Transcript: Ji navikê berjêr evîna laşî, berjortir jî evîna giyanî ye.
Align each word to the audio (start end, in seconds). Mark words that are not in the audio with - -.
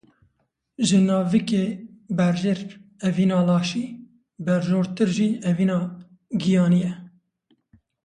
Ji 0.87 0.99
navikê 1.07 1.65
berjêr 2.17 2.59
evîna 3.07 3.39
laşî, 3.47 3.85
berjortir 4.45 5.09
jî 5.17 5.29
evîna 5.51 5.79
giyanî 6.41 6.79
ye. 6.85 6.93